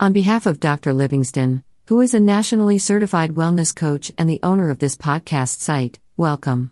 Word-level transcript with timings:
On 0.00 0.14
behalf 0.14 0.46
of 0.46 0.60
Dr. 0.60 0.94
Livingston, 0.94 1.62
who 1.88 2.00
is 2.00 2.14
a 2.14 2.20
nationally 2.20 2.78
certified 2.78 3.32
wellness 3.32 3.76
coach 3.76 4.10
and 4.16 4.30
the 4.30 4.40
owner 4.42 4.70
of 4.70 4.78
this 4.78 4.96
podcast 4.96 5.58
site, 5.58 6.00
welcome. 6.16 6.70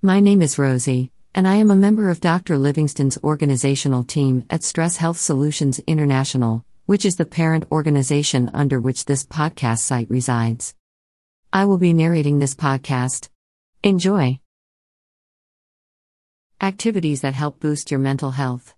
My 0.00 0.20
name 0.20 0.40
is 0.40 0.58
Rosie, 0.58 1.12
and 1.34 1.46
I 1.46 1.56
am 1.56 1.70
a 1.70 1.76
member 1.76 2.08
of 2.08 2.22
Dr. 2.22 2.56
Livingston's 2.56 3.18
organizational 3.22 4.02
team 4.02 4.46
at 4.48 4.62
Stress 4.62 4.96
Health 4.96 5.18
Solutions 5.18 5.78
International, 5.80 6.64
which 6.86 7.04
is 7.04 7.16
the 7.16 7.26
parent 7.26 7.66
organization 7.70 8.50
under 8.54 8.80
which 8.80 9.04
this 9.04 9.26
podcast 9.26 9.80
site 9.80 10.08
resides. 10.08 10.74
I 11.52 11.66
will 11.66 11.76
be 11.76 11.92
narrating 11.92 12.38
this 12.38 12.54
podcast. 12.54 13.28
Enjoy. 13.82 14.40
Activities 16.62 17.20
that 17.20 17.34
help 17.34 17.60
boost 17.60 17.90
your 17.90 18.00
mental 18.00 18.30
health. 18.30 18.74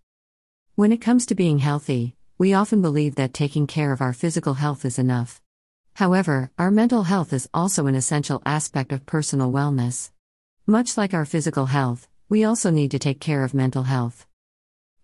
When 0.74 0.90
it 0.90 1.00
comes 1.00 1.24
to 1.26 1.36
being 1.36 1.60
healthy, 1.60 2.16
we 2.40 2.54
often 2.54 2.80
believe 2.80 3.16
that 3.16 3.34
taking 3.34 3.66
care 3.66 3.92
of 3.92 4.00
our 4.00 4.14
physical 4.14 4.54
health 4.54 4.86
is 4.86 4.98
enough. 4.98 5.42
However, 5.92 6.50
our 6.58 6.70
mental 6.70 7.02
health 7.02 7.34
is 7.34 7.50
also 7.52 7.86
an 7.86 7.94
essential 7.94 8.40
aspect 8.46 8.92
of 8.92 9.04
personal 9.04 9.52
wellness. 9.52 10.10
Much 10.66 10.96
like 10.96 11.12
our 11.12 11.26
physical 11.26 11.66
health, 11.66 12.08
we 12.30 12.42
also 12.42 12.70
need 12.70 12.92
to 12.92 12.98
take 12.98 13.20
care 13.20 13.44
of 13.44 13.52
mental 13.52 13.82
health. 13.82 14.26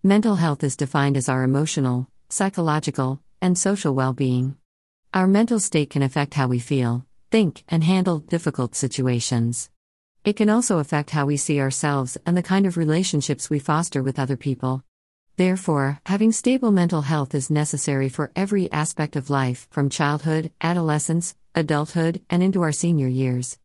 Mental 0.02 0.36
health 0.36 0.64
is 0.64 0.78
defined 0.78 1.14
as 1.18 1.28
our 1.28 1.42
emotional, 1.42 2.08
psychological, 2.30 3.20
and 3.42 3.58
social 3.58 3.94
well 3.94 4.14
being. 4.14 4.56
Our 5.12 5.26
mental 5.26 5.60
state 5.60 5.90
can 5.90 6.00
affect 6.00 6.32
how 6.32 6.46
we 6.46 6.58
feel, 6.58 7.04
think, 7.30 7.64
and 7.68 7.84
handle 7.84 8.20
difficult 8.20 8.74
situations. 8.74 9.68
It 10.24 10.36
can 10.36 10.48
also 10.48 10.78
affect 10.78 11.10
how 11.10 11.26
we 11.26 11.36
see 11.36 11.60
ourselves 11.60 12.16
and 12.24 12.34
the 12.34 12.42
kind 12.42 12.64
of 12.64 12.78
relationships 12.78 13.50
we 13.50 13.58
foster 13.58 14.02
with 14.02 14.18
other 14.18 14.38
people. 14.38 14.84
Therefore, 15.36 16.00
having 16.06 16.32
stable 16.32 16.70
mental 16.70 17.02
health 17.02 17.34
is 17.34 17.50
necessary 17.50 18.08
for 18.08 18.32
every 18.34 18.72
aspect 18.72 19.16
of 19.16 19.28
life, 19.28 19.68
from 19.70 19.90
childhood, 19.90 20.50
adolescence, 20.62 21.34
adulthood, 21.54 22.22
and 22.30 22.42
into 22.42 22.62
our 22.62 22.72
senior 22.72 23.08
years. 23.08 23.58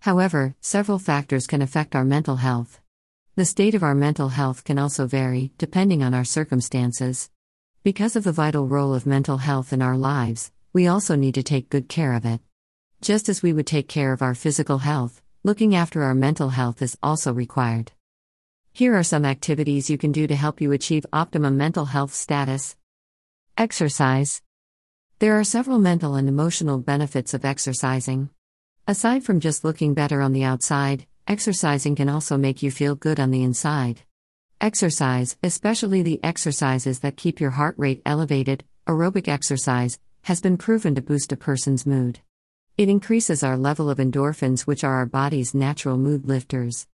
However, 0.00 0.56
several 0.60 0.98
factors 0.98 1.46
can 1.46 1.62
affect 1.62 1.94
our 1.94 2.04
mental 2.04 2.36
health. 2.36 2.80
The 3.36 3.44
state 3.44 3.76
of 3.76 3.84
our 3.84 3.94
mental 3.94 4.30
health 4.30 4.64
can 4.64 4.76
also 4.76 5.06
vary, 5.06 5.52
depending 5.56 6.02
on 6.02 6.14
our 6.14 6.24
circumstances. 6.24 7.30
Because 7.84 8.16
of 8.16 8.24
the 8.24 8.32
vital 8.32 8.66
role 8.66 8.92
of 8.92 9.06
mental 9.06 9.38
health 9.38 9.72
in 9.72 9.80
our 9.80 9.96
lives, 9.96 10.50
we 10.72 10.88
also 10.88 11.14
need 11.14 11.34
to 11.34 11.44
take 11.44 11.70
good 11.70 11.88
care 11.88 12.14
of 12.14 12.24
it. 12.24 12.40
Just 13.00 13.28
as 13.28 13.40
we 13.40 13.52
would 13.52 13.68
take 13.68 13.88
care 13.88 14.12
of 14.12 14.22
our 14.22 14.34
physical 14.34 14.78
health, 14.78 15.22
looking 15.44 15.76
after 15.76 16.02
our 16.02 16.14
mental 16.14 16.48
health 16.48 16.82
is 16.82 16.98
also 17.00 17.32
required. 17.32 17.92
Here 18.72 18.94
are 18.94 19.02
some 19.02 19.24
activities 19.24 19.90
you 19.90 19.98
can 19.98 20.12
do 20.12 20.26
to 20.26 20.36
help 20.36 20.60
you 20.60 20.72
achieve 20.72 21.04
optimum 21.12 21.56
mental 21.56 21.86
health 21.86 22.14
status. 22.14 22.76
Exercise. 23.56 24.40
There 25.18 25.38
are 25.38 25.44
several 25.44 25.78
mental 25.78 26.14
and 26.14 26.28
emotional 26.28 26.78
benefits 26.78 27.34
of 27.34 27.44
exercising. 27.44 28.30
Aside 28.86 29.24
from 29.24 29.40
just 29.40 29.64
looking 29.64 29.94
better 29.94 30.20
on 30.20 30.32
the 30.32 30.44
outside, 30.44 31.06
exercising 31.26 31.96
can 31.96 32.08
also 32.08 32.38
make 32.38 32.62
you 32.62 32.70
feel 32.70 32.94
good 32.94 33.18
on 33.18 33.32
the 33.32 33.42
inside. 33.42 34.02
Exercise, 34.60 35.36
especially 35.42 36.02
the 36.02 36.20
exercises 36.22 37.00
that 37.00 37.16
keep 37.16 37.40
your 37.40 37.50
heart 37.50 37.74
rate 37.78 38.02
elevated, 38.06 38.64
aerobic 38.86 39.28
exercise, 39.28 39.98
has 40.22 40.40
been 40.40 40.56
proven 40.56 40.94
to 40.94 41.02
boost 41.02 41.32
a 41.32 41.36
person's 41.36 41.86
mood. 41.86 42.20
It 42.76 42.88
increases 42.88 43.42
our 43.42 43.56
level 43.56 43.90
of 43.90 43.98
endorphins, 43.98 44.62
which 44.62 44.84
are 44.84 44.94
our 44.94 45.06
body's 45.06 45.54
natural 45.54 45.96
mood 45.96 46.26
lifters. 46.26 46.86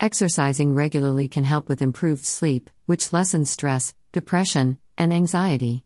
Exercising 0.00 0.74
regularly 0.74 1.28
can 1.28 1.44
help 1.44 1.68
with 1.68 1.82
improved 1.82 2.24
sleep, 2.24 2.70
which 2.86 3.12
lessens 3.12 3.50
stress, 3.50 3.94
depression, 4.12 4.78
and 4.98 5.12
anxiety. 5.12 5.84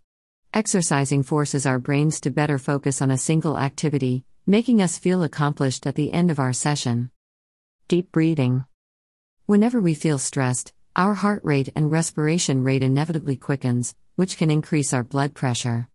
Exercising 0.54 1.22
forces 1.22 1.66
our 1.66 1.78
brains 1.78 2.20
to 2.20 2.30
better 2.30 2.58
focus 2.58 3.02
on 3.02 3.10
a 3.10 3.18
single 3.18 3.58
activity, 3.58 4.24
making 4.46 4.80
us 4.80 4.98
feel 4.98 5.22
accomplished 5.22 5.86
at 5.86 5.96
the 5.96 6.12
end 6.12 6.30
of 6.30 6.38
our 6.38 6.52
session. 6.52 7.10
Deep 7.88 8.10
breathing. 8.10 8.64
Whenever 9.46 9.80
we 9.80 9.94
feel 9.94 10.18
stressed, 10.18 10.72
our 10.96 11.14
heart 11.14 11.42
rate 11.44 11.68
and 11.76 11.90
respiration 11.90 12.64
rate 12.64 12.82
inevitably 12.82 13.36
quickens, 13.36 13.94
which 14.14 14.38
can 14.38 14.50
increase 14.50 14.94
our 14.94 15.04
blood 15.04 15.34
pressure. 15.34 15.88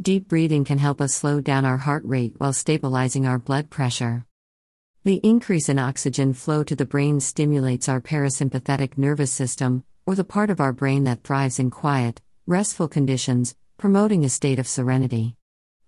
Deep 0.00 0.28
breathing 0.28 0.64
can 0.64 0.78
help 0.78 1.00
us 1.00 1.14
slow 1.14 1.40
down 1.40 1.64
our 1.64 1.78
heart 1.78 2.02
rate 2.04 2.34
while 2.36 2.52
stabilizing 2.52 3.26
our 3.26 3.38
blood 3.38 3.70
pressure. 3.70 4.26
The 5.04 5.20
increase 5.24 5.68
in 5.68 5.80
oxygen 5.80 6.32
flow 6.32 6.62
to 6.62 6.76
the 6.76 6.86
brain 6.86 7.18
stimulates 7.18 7.88
our 7.88 8.00
parasympathetic 8.00 8.96
nervous 8.96 9.32
system, 9.32 9.82
or 10.06 10.14
the 10.14 10.22
part 10.22 10.48
of 10.48 10.60
our 10.60 10.72
brain 10.72 11.02
that 11.04 11.24
thrives 11.24 11.58
in 11.58 11.70
quiet, 11.70 12.20
restful 12.46 12.86
conditions, 12.86 13.56
promoting 13.78 14.24
a 14.24 14.28
state 14.28 14.60
of 14.60 14.68
serenity. 14.68 15.34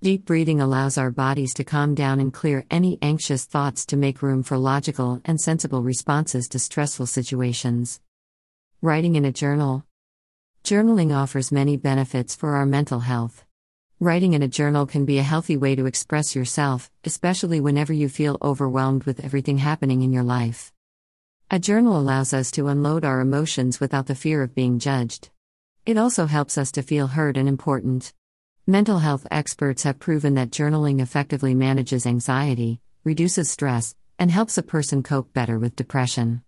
Deep 0.03 0.25
breathing 0.25 0.61
allows 0.61 0.99
our 0.99 1.13
bodies 1.13 1.55
to 1.55 1.63
calm 1.63 1.95
down 1.95 2.19
and 2.19 2.35
clear 2.35 2.67
any 2.73 2.99
anxious 3.03 3.45
thoughts 3.45 3.87
to 3.87 3.97
make 3.97 4.21
room 4.21 4.43
for 4.43 4.59
logical 4.59 5.21
and 5.25 5.41
sensible 5.41 5.85
responses 5.85 6.49
to 6.49 6.59
stressful 6.59 7.07
situations. 7.07 8.01
Writing 8.83 9.15
in 9.15 9.25
a 9.25 9.31
journal. 9.31 9.87
Journaling 10.65 11.15
offers 11.15 11.53
many 11.53 11.77
benefits 11.77 12.35
for 12.35 12.57
our 12.57 12.67
mental 12.67 12.99
health. 12.99 13.45
Writing 14.00 14.32
in 14.32 14.43
a 14.43 14.49
journal 14.49 14.87
can 14.87 15.05
be 15.05 15.19
a 15.19 15.22
healthy 15.22 15.56
way 15.56 15.77
to 15.77 15.87
express 15.87 16.34
yourself, 16.34 16.91
especially 17.05 17.60
whenever 17.60 17.93
you 17.93 18.09
feel 18.09 18.37
overwhelmed 18.43 19.05
with 19.05 19.25
everything 19.25 19.59
happening 19.59 20.03
in 20.03 20.12
your 20.12 20.25
life. 20.25 20.72
A 21.49 21.60
journal 21.60 21.97
allows 21.97 22.34
us 22.34 22.50
to 22.53 22.66
unload 22.66 23.04
our 23.04 23.21
emotions 23.21 23.78
without 23.78 24.06
the 24.06 24.16
fear 24.16 24.43
of 24.43 24.54
being 24.54 24.81
judged. 24.81 25.31
It 25.87 25.97
also 25.97 26.27
helps 26.27 26.59
us 26.59 26.72
to 26.72 26.83
feel 26.83 27.06
heard 27.06 27.37
and 27.37 27.49
important. 27.49 28.12
Mental 28.66 28.99
health 28.99 29.28
experts 29.31 29.84
have 29.84 30.00
proven 30.00 30.34
that 30.34 30.50
journaling 30.50 31.00
effectively 31.00 31.54
manages 31.54 32.04
anxiety, 32.04 32.81
reduces 33.04 33.49
stress, 33.49 33.94
and 34.19 34.28
helps 34.28 34.59
a 34.59 34.62
person 34.65 35.04
cope 35.04 35.33
better 35.33 35.56
with 35.56 35.77
depression. 35.77 36.43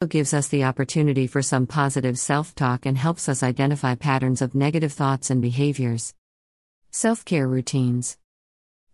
It 0.00 0.10
gives 0.10 0.32
us 0.32 0.46
the 0.46 0.62
opportunity 0.62 1.26
for 1.26 1.42
some 1.42 1.66
positive 1.66 2.20
self 2.20 2.54
talk 2.54 2.86
and 2.86 2.96
helps 2.96 3.28
us 3.28 3.42
identify 3.42 3.96
patterns 3.96 4.40
of 4.40 4.54
negative 4.54 4.92
thoughts 4.92 5.28
and 5.28 5.42
behaviors. 5.42 6.14
Self 6.96 7.24
care 7.24 7.48
routines. 7.48 8.18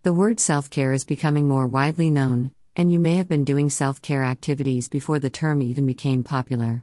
The 0.05 0.15
word 0.15 0.41
self 0.41 0.71
care 0.71 0.95
is 0.95 1.05
becoming 1.05 1.47
more 1.47 1.67
widely 1.67 2.09
known, 2.09 2.53
and 2.75 2.91
you 2.91 2.99
may 2.99 3.17
have 3.17 3.29
been 3.29 3.45
doing 3.45 3.69
self 3.69 4.01
care 4.01 4.25
activities 4.25 4.89
before 4.89 5.19
the 5.19 5.29
term 5.29 5.61
even 5.61 5.85
became 5.85 6.25
popular. 6.25 6.83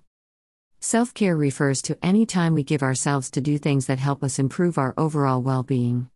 Self 0.79 1.15
care 1.15 1.35
refers 1.35 1.81
to 1.81 1.97
any 2.03 2.27
time 2.27 2.53
we 2.53 2.61
give 2.61 2.83
ourselves 2.83 3.31
to 3.31 3.41
do 3.41 3.57
things 3.57 3.87
that 3.87 3.97
help 3.97 4.23
us 4.23 4.37
improve 4.37 4.77
our 4.77 4.93
overall 4.95 5.41
well 5.41 5.63
being. 5.63 6.07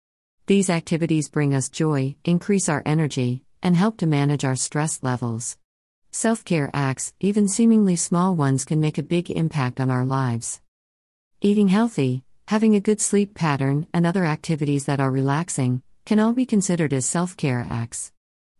These 0.46 0.70
activities 0.70 1.30
bring 1.30 1.56
us 1.56 1.68
joy, 1.68 2.16
increase 2.24 2.70
our 2.70 2.84
energy, 2.86 3.44
and 3.64 3.76
help 3.76 3.98
to 3.98 4.06
manage 4.06 4.46
our 4.46 4.56
stress 4.56 5.02
levels. 5.02 5.58
Self 6.12 6.46
care 6.46 6.70
acts, 6.76 7.12
even 7.20 7.48
seemingly 7.48 7.96
small 7.96 8.36
ones, 8.36 8.66
can 8.66 8.80
make 8.80 9.00
a 9.00 9.14
big 9.16 9.32
impact 9.32 9.80
on 9.80 9.90
our 9.90 10.06
lives. 10.06 10.62
Eating 11.42 11.70
healthy, 11.70 12.24
having 12.48 12.76
a 12.76 12.80
good 12.80 13.00
sleep 13.00 13.34
pattern, 13.34 13.88
and 13.94 14.06
other 14.06 14.26
activities 14.26 14.86
that 14.86 15.00
are 15.00 15.12
relaxing 15.12 15.82
can 16.06 16.20
all 16.20 16.34
be 16.34 16.46
considered 16.46 16.94
as 16.94 17.06
self 17.06 17.38
care 17.38 17.66
acts. 17.70 18.12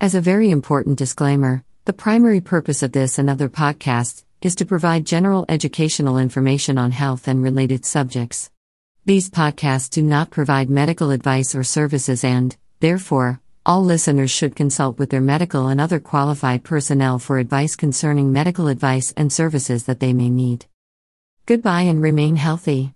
As 0.00 0.14
a 0.14 0.20
very 0.20 0.50
important 0.50 0.98
disclaimer, 0.98 1.64
the 1.84 1.92
primary 1.92 2.40
purpose 2.40 2.82
of 2.82 2.92
this 2.92 3.18
and 3.18 3.28
other 3.30 3.48
podcasts 3.48 4.24
is 4.42 4.56
to 4.56 4.66
provide 4.66 5.06
general 5.06 5.46
educational 5.48 6.18
information 6.18 6.76
on 6.78 6.90
health 6.90 7.28
and 7.28 7.40
related 7.42 7.84
subjects. 7.84 8.50
These 9.06 9.30
podcasts 9.30 9.88
do 9.88 10.02
not 10.02 10.32
provide 10.32 10.68
medical 10.68 11.12
advice 11.12 11.54
or 11.54 11.62
services, 11.62 12.24
and, 12.24 12.56
therefore, 12.80 13.40
all 13.64 13.84
listeners 13.84 14.32
should 14.32 14.56
consult 14.56 14.98
with 14.98 15.10
their 15.10 15.20
medical 15.20 15.68
and 15.68 15.80
other 15.80 16.00
qualified 16.00 16.64
personnel 16.64 17.20
for 17.20 17.38
advice 17.38 17.76
concerning 17.76 18.32
medical 18.32 18.66
advice 18.66 19.14
and 19.16 19.32
services 19.32 19.84
that 19.84 20.00
they 20.00 20.12
may 20.12 20.28
need. 20.28 20.66
Goodbye 21.46 21.82
and 21.82 22.02
remain 22.02 22.34
healthy. 22.34 22.95